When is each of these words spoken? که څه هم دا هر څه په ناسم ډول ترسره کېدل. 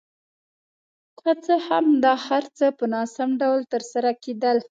که 1.19 1.31
څه 1.45 1.55
هم 1.67 1.85
دا 2.03 2.13
هر 2.27 2.43
څه 2.57 2.65
په 2.77 2.85
ناسم 2.93 3.29
ډول 3.41 3.59
ترسره 3.73 4.11
کېدل. 4.23 4.57